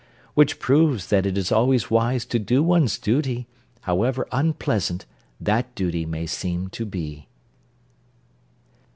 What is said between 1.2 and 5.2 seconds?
it is always wise to do one's duty, however unpleasant